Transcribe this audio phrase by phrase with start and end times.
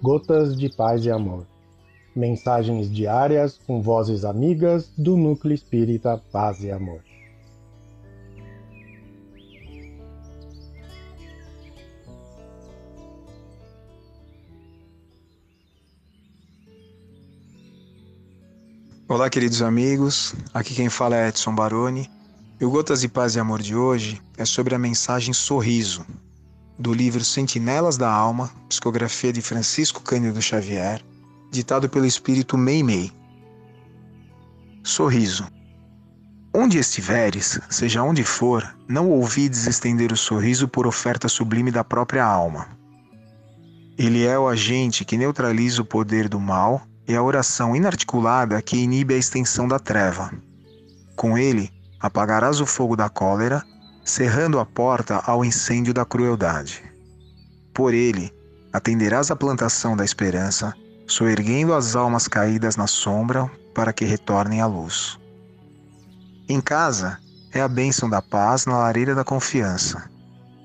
[0.00, 1.44] Gotas de Paz e Amor.
[2.14, 7.00] Mensagens diárias com vozes amigas do Núcleo Espírita Paz e Amor.
[19.08, 20.32] Olá, queridos amigos.
[20.54, 22.08] Aqui quem fala é Edson Baroni.
[22.60, 26.06] E o Gotas de Paz e Amor de hoje é sobre a mensagem Sorriso,
[26.78, 31.02] do livro Sentinelas da Alma, psicografia de Francisco Cândido Xavier,
[31.50, 33.10] ditado pelo espírito Meimei.
[34.84, 35.46] Sorriso.
[36.54, 42.24] Onde estiveres, seja onde for, não ouvides estender o sorriso por oferta sublime da própria
[42.24, 42.68] alma.
[43.98, 48.76] Ele é o agente que neutraliza o poder do mal e a oração inarticulada que
[48.76, 50.32] inibe a extensão da treva.
[51.16, 53.64] Com ele, apagarás o fogo da cólera
[54.08, 56.82] cerrando a porta ao incêndio da crueldade.
[57.74, 58.32] Por ele,
[58.72, 60.72] atenderás a plantação da esperança,
[61.06, 65.18] soerguendo as almas caídas na sombra para que retornem à luz.
[66.48, 67.18] Em casa,
[67.52, 70.10] é a bênção da paz na lareira da confiança.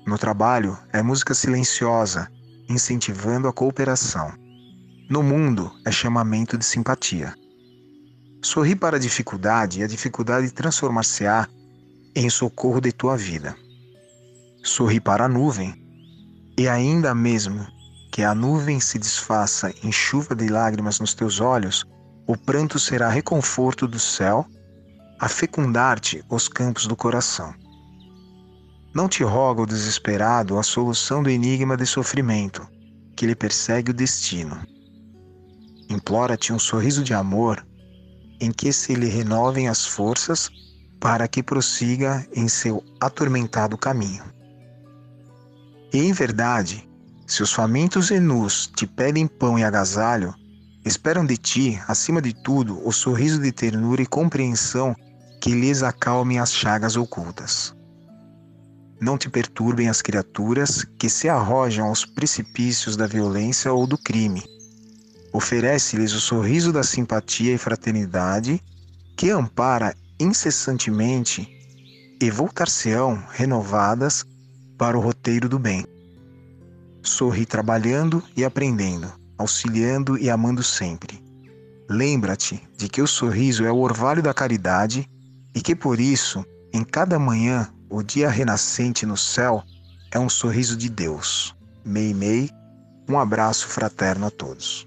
[0.06, 2.28] No trabalho, é música silenciosa,
[2.68, 4.32] incentivando a cooperação.
[5.10, 7.34] No mundo, é chamamento de simpatia.
[8.42, 11.46] Sorri para a dificuldade e a dificuldade transformar-se-á
[12.16, 13.56] em socorro de tua vida.
[14.62, 15.74] Sorri para a nuvem,
[16.56, 17.66] e ainda mesmo
[18.12, 21.84] que a nuvem se desfaça em chuva de lágrimas nos teus olhos,
[22.26, 24.46] o pranto será reconforto do céu
[25.18, 27.52] a fecundar-te os campos do coração.
[28.94, 32.66] Não te roga o desesperado a solução do enigma de sofrimento
[33.16, 34.56] que lhe persegue o destino.
[35.90, 37.66] Implora-te um sorriso de amor
[38.40, 40.48] em que se lhe renovem as forças
[41.00, 44.24] para que prossiga em seu atormentado caminho.
[45.92, 46.88] E em verdade,
[47.26, 50.34] se os famintos e nus te pedem pão e agasalho,
[50.84, 54.94] esperam de ti, acima de tudo, o sorriso de ternura e compreensão
[55.40, 57.74] que lhes acalmem as chagas ocultas.
[59.00, 64.42] Não te perturbem as criaturas que se arrojam aos precipícios da violência ou do crime.
[65.32, 68.62] Oferece-lhes o sorriso da simpatia e fraternidade
[69.16, 71.48] que ampara incessantemente
[72.20, 74.24] e voltar-se-ão renovadas
[74.78, 75.84] para o roteiro do bem.
[77.02, 81.22] Sorri trabalhando e aprendendo, auxiliando e amando sempre.
[81.88, 85.08] Lembra-te de que o sorriso é o orvalho da caridade
[85.54, 89.62] e que por isso, em cada manhã, o dia renascente no céu
[90.10, 91.54] é um sorriso de Deus.
[91.84, 92.50] Mei Mei,
[93.08, 94.86] um abraço fraterno a todos.